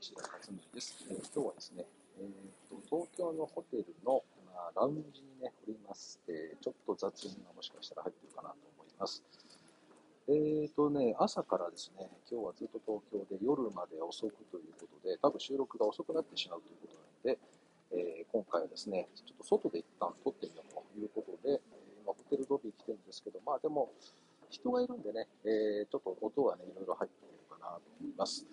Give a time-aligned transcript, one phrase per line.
[0.00, 1.84] 石田勝則です、えー、今日はですね、
[2.16, 9.22] えーと、東京のホテルの、まあ、ラウンジにね、おります、えー、ちょっと雑音がもしかしたら入ってるかなと思います。
[10.24, 17.38] えーとね、朝からですね、今日はずっと東京で夜まで遅くということで、多分収録が遅くなってしまうということなので、
[17.92, 21.60] えー、今回はですね、ちょっと外で一旦撮ってみようということで、
[22.00, 23.92] 今ホテルロビー来てるんですけど、まあでも、
[24.48, 28.48] 人がいるんでね、えー、ちょっと音はね、いろいろ入っているかなと思います。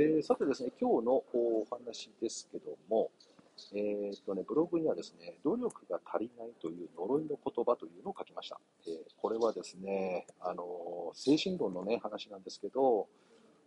[0.00, 3.10] で、さてですね、今日のお話ですけども、
[3.74, 8.58] えー、とね、ブログにはですね、努力が足りないという呪いの言葉というのを書きました。
[8.86, 13.08] えー、これはですね、あの精神論のね、話なんですけど、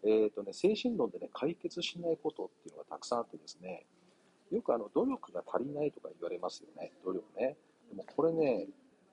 [0.03, 3.85] えー、とね、精神論でね、解決しないことっていうのがたくさんあってですね、
[4.52, 7.57] よくあの、努力が足りないとか言われますよね、努力ね。
[7.91, 8.65] でもこれね、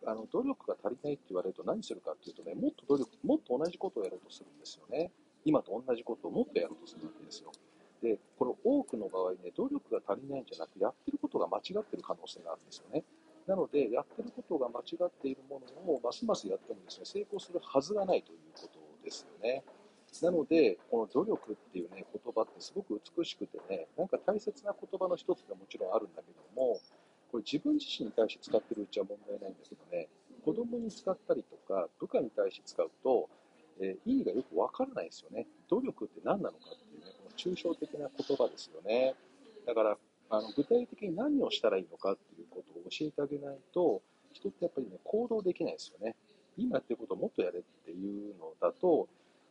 [0.06, 5.10] あの努力が足りないって言われると何するかっていうとね、もっと努力、もっと同じことをやろうとするんですよね。
[5.44, 7.52] 今と同じことをもっとやろうとするわけですよ。
[8.02, 13.04] で、これ多くの場合ね、努力が足りないんじゃなくて、やってることが間違ってる可能性があるんですよね。
[13.46, 19.64] なので、やってることが間違っているものをますますやってもですね、成功するはずがないということですよね。
[20.22, 26.80] なので、この努力っていうね、言葉ってすごく美しくてね、なんか大切な言葉の一つでもちろんあるんだけども、
[27.30, 30.08] これ自分自身に対して使ってるうちは問題ないんだけどね、
[30.44, 33.28] 子供に使ったりとか、部下に対して使うと、
[33.80, 35.46] えー、意味がよくわからないですよね。
[35.68, 39.14] 努力って何なのかっていうね、この抽象的な言葉ですよね。
[39.66, 39.98] だから、
[40.32, 46.14] あの具体的に何をしたらいいのかっていうことを教えてあげないと、人ってやっぱりね、行動できないですよね。
[46.56, 49.08] 今ってることをもっとやれっていうのだと、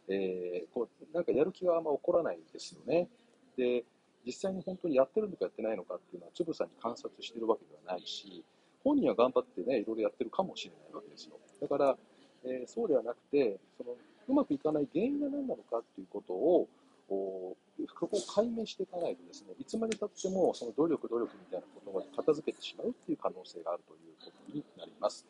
[0.08, 3.10] えー、こうなんかやる気があんま起こらないんですよね。
[3.58, 3.84] で、
[4.26, 8.44] 実際に本当にやってるのかやってないのかっていうのは、つぶさに観察してるわけではないし、
[8.84, 11.38] 本人は頑張ってね、いろいろやってるかもしれないわけですよ。
[11.62, 11.98] だから、
[12.44, 13.96] えー、そうではなくて、その
[14.30, 16.68] うまくいかない原因が何なのかっていうことを、
[17.10, 17.56] こ
[18.00, 25.26] こを解明していかないとですね、いつまでたってもその努力、努力みたいな言葉で片付けてしまうっていう可能性があるということになります。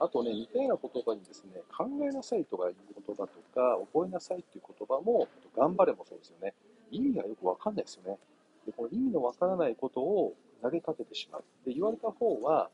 [0.00, 2.74] あとね、似たような言葉にですね、考えなさいとかいう
[3.06, 6.54] 言葉とか、覚えなさいっていう言葉も、頑張れもそうですよね。
[6.90, 8.18] 意味がよくわかんないですよね。
[8.66, 11.44] で、この意味のわからないことを投げかけてしまう。
[11.64, 12.68] で、言われた方は、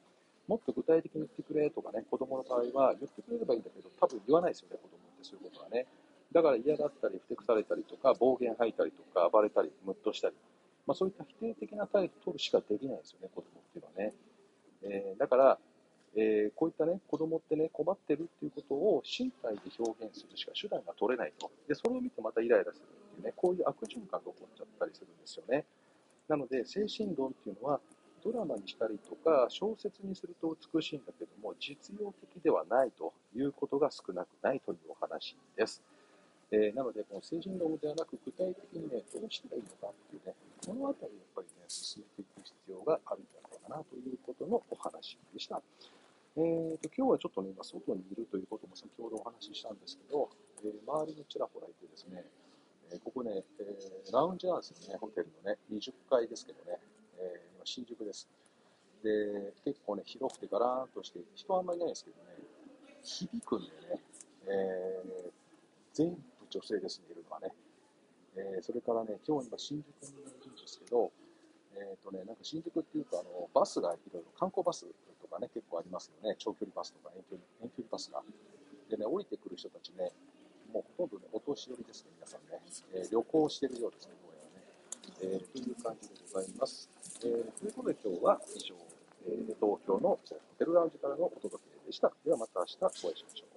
[0.46, 5.86] もっと具体的に言ってくれとかね、子供の場合は言ってくれればいいんだけど、多分言わないですよね、子供ってそういうことはね。
[6.32, 10.34] だから嫌だったり、ふてくされたりとか、暴言吐いたりとか、暴れたり、ムッとしたり、
[10.86, 14.14] まあ、そういった否定的な態度を取るしかできないですよね、子供っていうのはね。
[14.82, 15.58] えー、だから、
[16.16, 21.50] えー、こういったね、子供ってね、困ってるっていうことを身体で表現するしか手段が取れないと。
[21.66, 25.64] で、それを見てまたイライラするっていうね、こういう悪循環が起こっちゃったりするんですよね。
[26.28, 27.80] なので、精神論っていうのは、
[28.22, 35.82] ドラマにしたりとか小説にすると美しいんだけども実用的ではないということが少なくないというお話です。
[36.50, 40.32] えー、なので、この精神論ではなく具体的にね、どうしたらいいのかっていうね、
[40.64, 45.60] このあたりやっぱりね、進めていく必要があるんじゃないかなということのお話でした。
[46.36, 50.30] えーと、今日はちょっとね、今外にいるということも先ほどお話ししたんですけど、
[50.64, 52.24] えー、周りにちらほらいてですね、
[52.92, 56.80] えー、ここね、えー、ラウンジなんですよね、ホテルのね、20階ですけどね、
[57.20, 58.28] え、新宿です。
[59.04, 62.22] で、結構ね、広くてガラーンとして、人はあんまりいないですけどね、
[63.02, 64.00] 響くんでね、
[64.48, 65.30] えー、
[65.92, 67.52] 全部女性ですね、いるのはね。
[68.36, 71.12] えー、それからね、今日今新宿にいるんですけど、
[71.76, 74.86] えっ、ー、とね、なんか新宿っていうと、あの、バスがいろいろ、観光バス
[75.20, 76.36] とかね、結構ありますよね。
[76.38, 78.22] 長距離バスとか遠距離遠距離バスが。
[78.88, 80.10] でね、降りてくる人たちね、
[80.72, 82.60] もうほとんどね、お年寄りですね、皆さんね。
[82.94, 85.38] えー、旅行してるようですね、どうやね。
[85.38, 86.97] えー、という感じでございます。
[88.28, 88.74] は以上、
[89.26, 90.20] えー、東京のホ
[90.58, 92.12] テルラウンジからのお届けでした。
[92.24, 93.47] ではまた明日お会いしましょう。